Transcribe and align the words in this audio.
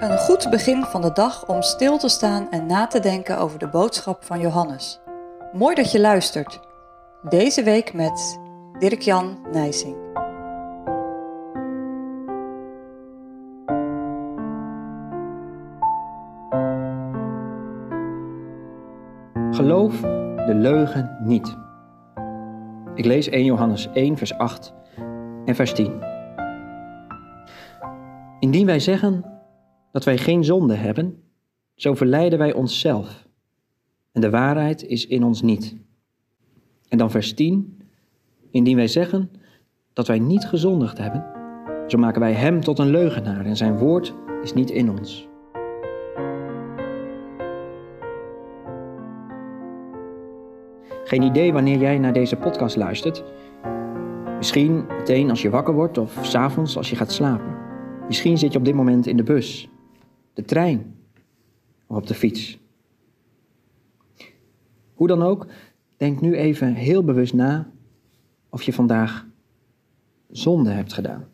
Een 0.00 0.18
goed 0.18 0.50
begin 0.50 0.84
van 0.84 1.00
de 1.00 1.12
dag 1.12 1.46
om 1.46 1.62
stil 1.62 1.98
te 1.98 2.08
staan 2.08 2.50
en 2.50 2.66
na 2.66 2.86
te 2.86 3.00
denken 3.00 3.38
over 3.38 3.58
de 3.58 3.68
boodschap 3.68 4.24
van 4.24 4.40
Johannes. 4.40 5.00
Mooi 5.52 5.74
dat 5.74 5.92
je 5.92 6.00
luistert. 6.00 6.60
Deze 7.28 7.62
week 7.62 7.92
met 7.92 8.40
Dirk-Jan 8.78 9.38
Nijsing. 9.52 9.96
Geloof 19.50 20.00
de 20.46 20.54
leugen 20.54 21.16
niet. 21.24 21.56
Ik 22.94 23.04
lees 23.04 23.28
1 23.28 23.44
Johannes 23.44 23.88
1, 23.92 24.16
vers 24.16 24.38
8 24.38 24.72
en 25.44 25.54
vers 25.54 25.72
10. 25.72 26.02
Indien 28.38 28.66
wij 28.66 28.80
zeggen 28.80 29.39
dat 29.92 30.04
wij 30.04 30.18
geen 30.18 30.44
zonde 30.44 30.74
hebben, 30.74 31.22
zo 31.74 31.94
verleiden 31.94 32.38
wij 32.38 32.52
onszelf. 32.52 33.28
En 34.12 34.20
de 34.20 34.30
waarheid 34.30 34.84
is 34.84 35.06
in 35.06 35.24
ons 35.24 35.42
niet. 35.42 35.76
En 36.88 36.98
dan 36.98 37.10
vers 37.10 37.34
10. 37.34 37.78
Indien 38.50 38.76
wij 38.76 38.88
zeggen 38.88 39.30
dat 39.92 40.06
wij 40.06 40.18
niet 40.18 40.44
gezondigd 40.44 40.98
hebben, 40.98 41.24
zo 41.86 41.98
maken 41.98 42.20
wij 42.20 42.32
hem 42.32 42.60
tot 42.60 42.78
een 42.78 42.90
leugenaar 42.90 43.44
en 43.46 43.56
zijn 43.56 43.78
woord 43.78 44.14
is 44.42 44.52
niet 44.52 44.70
in 44.70 44.90
ons. 44.90 45.28
Geen 51.04 51.22
idee 51.22 51.52
wanneer 51.52 51.78
jij 51.78 51.98
naar 51.98 52.12
deze 52.12 52.36
podcast 52.36 52.76
luistert. 52.76 53.24
Misschien 54.36 54.86
meteen 54.86 55.30
als 55.30 55.42
je 55.42 55.50
wakker 55.50 55.74
wordt 55.74 55.98
of 55.98 56.18
s'avonds 56.22 56.76
als 56.76 56.90
je 56.90 56.96
gaat 56.96 57.12
slapen. 57.12 57.56
Misschien 58.06 58.38
zit 58.38 58.52
je 58.52 58.58
op 58.58 58.64
dit 58.64 58.74
moment 58.74 59.06
in 59.06 59.16
de 59.16 59.22
bus, 59.22 59.69
de 60.40 60.46
trein 60.46 60.94
of 61.86 61.96
op 61.96 62.06
de 62.06 62.14
fiets. 62.14 62.58
Hoe 64.94 65.06
dan 65.06 65.22
ook, 65.22 65.46
denk 65.96 66.20
nu 66.20 66.36
even 66.36 66.74
heel 66.74 67.04
bewust 67.04 67.34
na 67.34 67.70
of 68.48 68.62
je 68.62 68.72
vandaag 68.72 69.26
zonde 70.30 70.70
hebt 70.70 70.92
gedaan. 70.92 71.28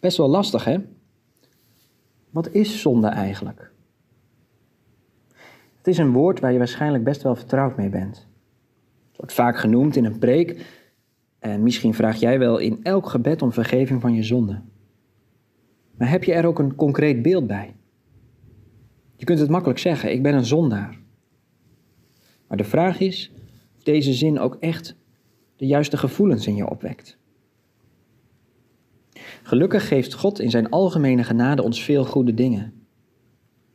Best 0.00 0.16
wel 0.16 0.28
lastig, 0.28 0.64
hè? 0.64 0.78
Wat 2.30 2.50
is 2.50 2.80
zonde 2.80 3.06
eigenlijk? 3.06 3.72
Het 5.76 5.86
is 5.86 5.98
een 5.98 6.12
woord 6.12 6.40
waar 6.40 6.52
je 6.52 6.58
waarschijnlijk 6.58 7.04
best 7.04 7.22
wel 7.22 7.36
vertrouwd 7.36 7.76
mee 7.76 7.88
bent. 7.88 8.16
Het 9.08 9.16
wordt 9.16 9.32
vaak 9.32 9.58
genoemd 9.58 9.96
in 9.96 10.04
een 10.04 10.18
preek 10.18 10.66
en 11.38 11.62
misschien 11.62 11.94
vraag 11.94 12.16
jij 12.16 12.38
wel 12.38 12.58
in 12.58 12.82
elk 12.82 13.08
gebed 13.08 13.42
om 13.42 13.52
vergeving 13.52 14.00
van 14.00 14.14
je 14.14 14.22
zonde. 14.22 14.60
Maar 15.96 16.10
heb 16.10 16.24
je 16.24 16.32
er 16.32 16.46
ook 16.46 16.58
een 16.58 16.74
concreet 16.74 17.22
beeld 17.22 17.46
bij? 17.46 17.74
Je 19.16 19.24
kunt 19.24 19.38
het 19.38 19.50
makkelijk 19.50 19.78
zeggen, 19.78 20.12
ik 20.12 20.22
ben 20.22 20.34
een 20.34 20.44
zondaar. 20.44 20.98
Maar 22.48 22.56
de 22.56 22.64
vraag 22.64 23.00
is 23.00 23.32
of 23.76 23.82
deze 23.82 24.12
zin 24.12 24.38
ook 24.38 24.56
echt 24.60 24.96
de 25.56 25.66
juiste 25.66 25.96
gevoelens 25.96 26.46
in 26.46 26.56
je 26.56 26.70
opwekt. 26.70 27.18
Gelukkig 29.42 29.88
geeft 29.88 30.14
God 30.14 30.40
in 30.40 30.50
zijn 30.50 30.70
algemene 30.70 31.24
genade 31.24 31.62
ons 31.62 31.82
veel 31.82 32.04
goede 32.04 32.34
dingen. 32.34 32.72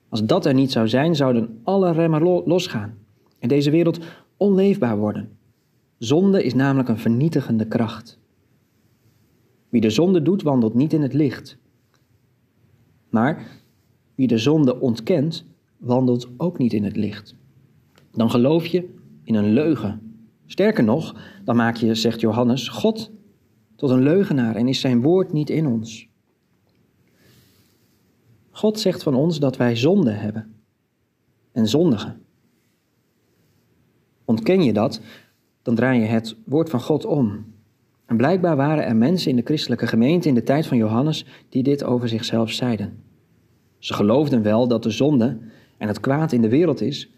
Als 0.09 0.25
dat 0.25 0.45
er 0.45 0.53
niet 0.53 0.71
zou 0.71 0.87
zijn, 0.87 1.15
zouden 1.15 1.59
alle 1.63 1.91
remmen 1.91 2.21
losgaan 2.45 2.97
en 3.39 3.47
deze 3.47 3.71
wereld 3.71 3.99
onleefbaar 4.37 4.97
worden. 4.97 5.37
Zonde 5.97 6.43
is 6.43 6.53
namelijk 6.53 6.89
een 6.89 6.97
vernietigende 6.97 7.67
kracht. 7.67 8.19
Wie 9.69 9.81
de 9.81 9.89
zonde 9.89 10.21
doet, 10.21 10.41
wandelt 10.41 10.73
niet 10.73 10.93
in 10.93 11.01
het 11.01 11.13
licht. 11.13 11.57
Maar 13.17 13.45
wie 14.15 14.27
de 14.27 14.37
zonde 14.37 14.79
ontkent, 14.79 15.45
wandelt 15.77 16.27
ook 16.37 16.57
niet 16.57 16.73
in 16.73 16.83
het 16.83 16.95
licht. 16.95 17.35
Dan 18.11 18.29
geloof 18.29 18.65
je 18.65 18.93
in 19.23 19.35
een 19.35 19.53
leugen. 19.53 20.21
Sterker 20.45 20.83
nog, 20.83 21.15
dan 21.43 21.55
maak 21.55 21.75
je, 21.75 21.95
zegt 21.95 22.19
Johannes, 22.19 22.67
God 22.67 23.11
tot 23.75 23.89
een 23.89 24.03
leugenaar 24.03 24.55
en 24.55 24.67
is 24.67 24.79
zijn 24.79 25.01
woord 25.01 25.33
niet 25.33 25.49
in 25.49 25.67
ons. 25.67 26.07
God 28.49 28.79
zegt 28.79 29.03
van 29.03 29.15
ons 29.15 29.39
dat 29.39 29.57
wij 29.57 29.75
zonde 29.75 30.11
hebben 30.11 30.55
en 31.51 31.67
zondigen. 31.67 32.21
Ontken 34.25 34.63
je 34.63 34.73
dat, 34.73 35.01
dan 35.61 35.75
draai 35.75 35.99
je 35.99 36.05
het 36.05 36.35
woord 36.45 36.69
van 36.69 36.81
God 36.81 37.05
om. 37.05 37.45
En 38.05 38.17
blijkbaar 38.17 38.55
waren 38.55 38.85
er 38.85 38.95
mensen 38.95 39.29
in 39.29 39.35
de 39.35 39.45
christelijke 39.45 39.87
gemeente 39.87 40.27
in 40.27 40.35
de 40.35 40.43
tijd 40.43 40.67
van 40.67 40.77
Johannes 40.77 41.25
die 41.49 41.63
dit 41.63 41.83
over 41.83 42.09
zichzelf 42.09 42.51
zeiden. 42.51 43.05
Ze 43.79 43.93
geloofden 43.93 44.41
wel 44.41 44.67
dat 44.67 44.83
de 44.83 44.89
zonde 44.89 45.37
en 45.77 45.87
het 45.87 45.99
kwaad 45.99 46.31
in 46.31 46.41
de 46.41 46.49
wereld 46.49 46.81
is, 46.81 47.11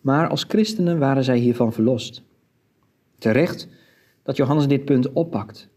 maar 0.00 0.28
als 0.28 0.44
christenen 0.48 0.98
waren 0.98 1.24
zij 1.24 1.38
hiervan 1.38 1.72
verlost. 1.72 2.22
Terecht 3.18 3.68
dat 4.22 4.36
Johannes 4.36 4.68
dit 4.68 4.84
punt 4.84 5.12
oppakt. 5.12 5.68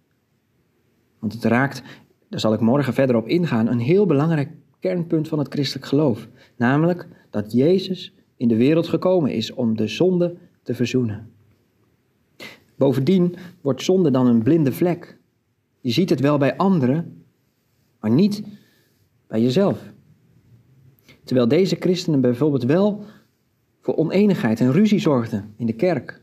Want 1.20 1.34
het 1.34 1.44
raakt, 1.44 1.84
daar 2.30 2.40
zal 2.40 2.54
ik 2.54 2.60
morgen 2.60 2.94
verder 2.94 3.16
op 3.16 3.28
ingaan, 3.28 3.68
een 3.68 3.80
heel 3.80 4.06
belangrijk 4.06 4.50
kernpunt 4.80 5.28
van 5.28 5.40
het 5.40 5.54
christelijk 5.54 5.86
geloof. 5.88 6.28
Namelijk 6.56 7.08
dat 7.30 7.52
Jezus 7.52 8.14
in 8.38 8.48
de 8.48 8.56
wereld 8.56 8.88
gekomen 8.88 9.32
is 9.32 9.54
om 9.54 9.78
de 9.78 9.88
zonde 9.88 10.36
te 10.64 10.76
verzoenen. 10.76 11.32
Bovendien 12.76 13.36
wordt 13.62 13.84
zonde 13.84 14.12
dan 14.12 14.28
een 14.28 14.44
blinde 14.44 14.72
vlek. 14.72 15.18
Je 15.80 15.92
ziet 15.92 16.10
het 16.10 16.20
wel 16.20 16.38
bij 16.38 16.58
anderen, 16.58 17.24
maar 18.00 18.12
niet 18.12 18.44
bij 19.34 19.42
jezelf. 19.42 19.80
Terwijl 21.24 21.48
deze 21.48 21.76
christenen 21.80 22.22
bijvoorbeeld 22.22 22.64
wel 22.64 23.06
voor 23.82 23.96
oneenigheid 23.96 24.60
en 24.60 24.72
ruzie 24.72 25.00
zorgden 25.00 25.54
in 25.58 25.66
de 25.66 25.74
kerk. 25.74 26.22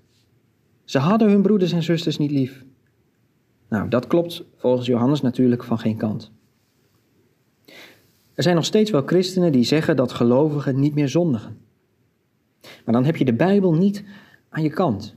Ze 0.84 0.98
hadden 0.98 1.30
hun 1.30 1.42
broeders 1.42 1.72
en 1.72 1.82
zusters 1.82 2.18
niet 2.18 2.30
lief. 2.30 2.64
Nou, 3.68 3.88
dat 3.88 4.06
klopt 4.06 4.44
volgens 4.56 4.86
Johannes 4.86 5.20
natuurlijk 5.20 5.64
van 5.64 5.78
geen 5.78 5.96
kant. 5.96 6.32
Er 8.34 8.42
zijn 8.42 8.54
nog 8.54 8.64
steeds 8.64 8.90
wel 8.90 9.02
christenen 9.06 9.52
die 9.52 9.64
zeggen 9.64 9.96
dat 9.96 10.12
gelovigen 10.12 10.80
niet 10.80 10.94
meer 10.94 11.08
zondigen. 11.08 11.56
Maar 12.84 12.94
dan 12.94 13.04
heb 13.04 13.16
je 13.16 13.24
de 13.24 13.34
Bijbel 13.34 13.74
niet 13.74 14.04
aan 14.48 14.62
je 14.62 14.70
kant. 14.70 15.16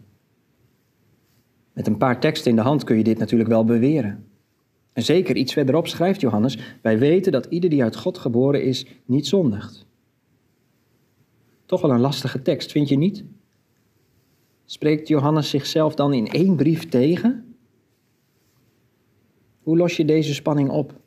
Met 1.74 1.88
een 1.88 1.98
paar 1.98 2.20
teksten 2.20 2.50
in 2.50 2.56
de 2.56 2.62
hand 2.62 2.84
kun 2.84 2.98
je 2.98 3.04
dit 3.04 3.18
natuurlijk 3.18 3.50
wel 3.50 3.66
beweren. 3.66 4.28
En 4.94 5.04
zeker 5.04 5.36
iets 5.36 5.54
verderop 5.54 5.88
schrijft 5.88 6.22
Johannes: 6.22 6.58
Wij 6.82 7.00
weten 7.00 7.32
dat 7.32 7.46
ieder 7.46 7.70
die 7.70 7.84
uit 7.84 7.96
God 7.96 8.18
geboren 8.18 8.64
is, 8.64 8.86
niet 9.06 9.28
zondigt. 9.28 9.86
Toch 11.66 11.82
wel 11.82 11.92
een 11.92 12.00
lastige 12.00 12.42
tekst, 12.42 12.72
vind 12.72 12.90
je 12.90 12.98
niet? 12.98 13.24
Spreekt 14.66 15.08
Johannes 15.08 15.50
zichzelf 15.50 15.96
dan 15.96 16.14
in 16.14 16.28
één 16.28 16.56
brief 16.56 16.90
tegen? 16.90 17.56
Hoe 19.62 19.78
los 19.78 19.98
je 19.98 20.06
deze 20.06 20.34
spanning 20.34 20.70
op? 20.70 21.02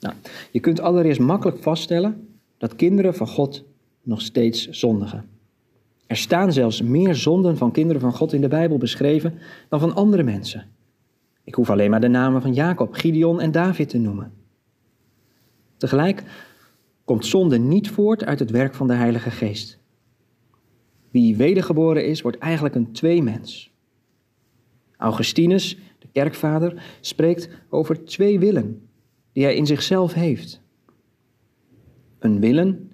Nou, 0.00 0.14
je 0.50 0.60
kunt 0.60 0.80
allereerst 0.80 1.20
makkelijk 1.20 1.62
vaststellen 1.62 2.28
dat 2.58 2.76
kinderen 2.76 3.14
van 3.14 3.28
God 3.28 3.64
nog 4.02 4.20
steeds 4.20 4.68
zondigen. 4.68 5.28
Er 6.06 6.16
staan 6.16 6.52
zelfs 6.52 6.82
meer 6.82 7.14
zonden 7.14 7.56
van 7.56 7.72
kinderen 7.72 8.00
van 8.00 8.12
God 8.12 8.32
in 8.32 8.40
de 8.40 8.48
Bijbel 8.48 8.78
beschreven 8.78 9.38
dan 9.68 9.80
van 9.80 9.94
andere 9.94 10.22
mensen. 10.22 10.70
Ik 11.44 11.54
hoef 11.54 11.70
alleen 11.70 11.90
maar 11.90 12.00
de 12.00 12.08
namen 12.08 12.42
van 12.42 12.54
Jacob, 12.54 12.94
Gideon 12.94 13.40
en 13.40 13.52
David 13.52 13.88
te 13.88 13.98
noemen. 13.98 14.32
Tegelijk 15.76 16.22
komt 17.04 17.26
zonde 17.26 17.58
niet 17.58 17.90
voort 17.90 18.24
uit 18.24 18.38
het 18.38 18.50
werk 18.50 18.74
van 18.74 18.86
de 18.86 18.94
Heilige 18.94 19.30
Geest. 19.30 19.78
Wie 21.10 21.36
wedergeboren 21.36 22.06
is, 22.06 22.22
wordt 22.22 22.38
eigenlijk 22.38 22.74
een 22.74 22.92
tweemens. 22.92 23.72
Augustinus, 24.96 25.78
de 25.98 26.08
kerkvader, 26.12 26.98
spreekt 27.00 27.48
over 27.68 28.04
twee 28.04 28.38
willen 28.38 28.88
die 29.32 29.44
hij 29.44 29.54
in 29.54 29.66
zichzelf 29.66 30.12
heeft. 30.12 30.60
Een 32.18 32.40
willen 32.40 32.90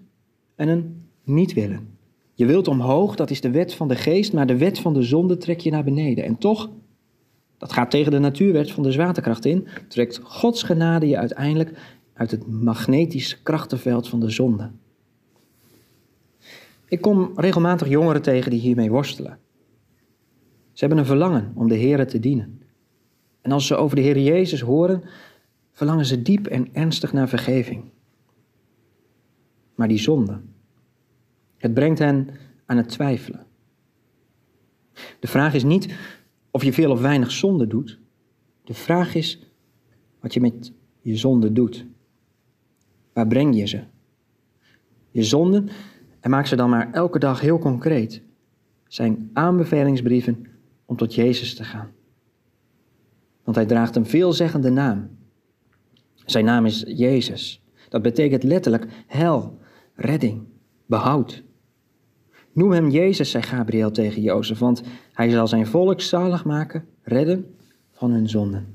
en 0.54 0.68
een 0.68 1.08
niet 1.24 1.52
willen. 1.52 1.88
Je 2.34 2.46
wilt 2.46 2.68
omhoog, 2.68 3.16
dat 3.16 3.30
is 3.30 3.40
de 3.40 3.50
wet 3.50 3.74
van 3.74 3.88
de 3.88 3.96
geest, 3.96 4.32
maar 4.32 4.46
de 4.46 4.56
wet 4.56 4.78
van 4.78 4.94
de 4.94 5.02
zonde 5.02 5.36
trek 5.36 5.60
je 5.60 5.70
naar 5.70 5.84
beneden. 5.84 6.24
En 6.24 6.38
toch, 6.38 6.70
dat 7.58 7.72
gaat 7.72 7.90
tegen 7.90 8.12
de 8.12 8.18
natuurwet 8.18 8.72
van 8.72 8.82
de 8.82 8.92
zwaartekracht 8.92 9.44
in, 9.44 9.68
trekt 9.88 10.20
Gods 10.22 10.62
genade 10.62 11.08
je 11.08 11.18
uiteindelijk 11.18 11.78
uit 12.12 12.30
het 12.30 12.46
magnetische 12.46 13.42
krachtenveld 13.42 14.08
van 14.08 14.20
de 14.20 14.30
zonde. 14.30 14.70
Ik 16.88 17.00
kom 17.00 17.32
regelmatig 17.34 17.88
jongeren 17.88 18.22
tegen 18.22 18.50
die 18.50 18.60
hiermee 18.60 18.90
worstelen. 18.90 19.38
Ze 20.72 20.84
hebben 20.84 20.98
een 20.98 21.06
verlangen 21.06 21.52
om 21.54 21.68
de 21.68 21.74
Heer 21.74 22.06
te 22.06 22.20
dienen. 22.20 22.62
En 23.40 23.52
als 23.52 23.66
ze 23.66 23.76
over 23.76 23.96
de 23.96 24.02
Heer 24.02 24.18
Jezus 24.18 24.60
horen, 24.60 25.02
verlangen 25.72 26.06
ze 26.06 26.22
diep 26.22 26.46
en 26.46 26.68
ernstig 26.72 27.12
naar 27.12 27.28
vergeving. 27.28 27.84
Maar 29.74 29.88
die 29.88 29.98
zonde, 29.98 30.40
het 31.56 31.74
brengt 31.74 31.98
hen 31.98 32.28
aan 32.66 32.76
het 32.76 32.88
twijfelen. 32.88 33.46
De 35.20 35.26
vraag 35.26 35.54
is 35.54 35.64
niet 35.64 35.94
of 36.56 36.62
je 36.62 36.72
veel 36.72 36.90
of 36.90 37.00
weinig 37.00 37.30
zonde 37.30 37.66
doet. 37.66 37.98
De 38.64 38.74
vraag 38.74 39.14
is 39.14 39.50
wat 40.20 40.34
je 40.34 40.40
met 40.40 40.72
je 41.00 41.16
zonde 41.16 41.52
doet. 41.52 41.86
Waar 43.12 43.26
breng 43.26 43.56
je 43.56 43.66
ze? 43.66 43.80
Je 45.10 45.22
zonden, 45.22 45.68
en 46.20 46.30
maak 46.30 46.46
ze 46.46 46.56
dan 46.56 46.70
maar 46.70 46.92
elke 46.92 47.18
dag 47.18 47.40
heel 47.40 47.58
concreet, 47.58 48.22
zijn 48.88 49.30
aanbevelingsbrieven 49.32 50.46
om 50.84 50.96
tot 50.96 51.14
Jezus 51.14 51.54
te 51.54 51.64
gaan. 51.64 51.90
Want 53.44 53.56
hij 53.56 53.66
draagt 53.66 53.96
een 53.96 54.06
veelzeggende 54.06 54.70
naam. 54.70 55.10
Zijn 56.14 56.44
naam 56.44 56.66
is 56.66 56.84
Jezus. 56.86 57.62
Dat 57.88 58.02
betekent 58.02 58.42
letterlijk 58.42 58.86
hel, 59.06 59.58
redding, 59.94 60.42
behoud. 60.86 61.42
Noem 62.56 62.72
hem 62.72 62.88
Jezus, 62.88 63.30
zei 63.30 63.42
Gabriel 63.42 63.90
tegen 63.90 64.22
Jozef, 64.22 64.58
want 64.58 64.82
hij 65.12 65.30
zal 65.30 65.46
zijn 65.46 65.66
volk 65.66 66.00
zalig 66.00 66.44
maken, 66.44 66.84
redden 67.02 67.54
van 67.92 68.10
hun 68.10 68.28
zonden. 68.28 68.74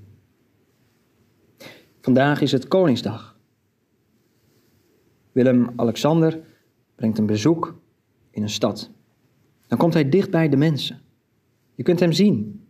Vandaag 2.02 2.42
is 2.42 2.52
het 2.52 2.68
Koningsdag. 2.68 3.38
Willem-Alexander 5.32 6.40
brengt 6.96 7.18
een 7.18 7.26
bezoek 7.26 7.80
in 8.32 8.44
een 8.44 8.50
stad. 8.50 8.90
Dan 9.68 9.78
komt 9.78 9.94
hij 9.94 10.10
dicht 10.10 10.32
bij 10.32 10.50
de 10.50 10.58
mensen. 10.58 11.00
Je 11.76 11.84
kunt 11.84 12.00
hem 12.00 12.12
zien. 12.12 12.66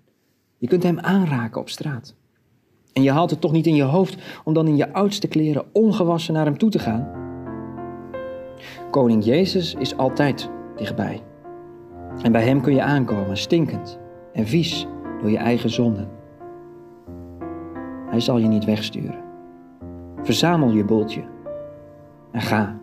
Je 0.58 0.68
kunt 0.68 0.84
hem 0.84 1.00
aanraken 1.00 1.62
op 1.62 1.70
straat. 1.70 2.16
En 2.94 3.04
je 3.04 3.12
haalt 3.12 3.30
het 3.30 3.42
toch 3.42 3.52
niet 3.52 3.68
in 3.68 3.76
je 3.76 3.84
hoofd 3.84 4.42
om 4.44 4.54
dan 4.54 4.68
in 4.68 4.76
je 4.76 4.94
oudste 4.94 5.28
kleren 5.28 5.66
ongewassen 5.74 6.34
naar 6.34 6.46
hem 6.46 6.58
toe 6.58 6.70
te 6.70 6.80
gaan? 6.80 7.10
Koning 8.92 9.26
Jezus 9.26 9.74
is 9.74 9.98
altijd 9.98 10.50
dichtbij. 10.76 11.22
En 12.22 12.32
bij 12.32 12.44
hem 12.44 12.62
kun 12.62 12.74
je 12.74 12.82
aankomen, 12.82 13.38
stinkend 13.38 14.00
en 14.34 14.46
vies 14.46 14.88
door 15.22 15.30
je 15.30 15.38
eigen 15.38 15.70
zonden. 15.70 16.10
Hij 18.10 18.20
zal 18.20 18.38
je 18.38 18.48
niet 18.48 18.66
wegsturen. 18.66 19.20
Verzamel 20.22 20.72
je 20.72 20.86
boeltje 20.86 21.24
en 22.32 22.42
ga. 22.42 22.81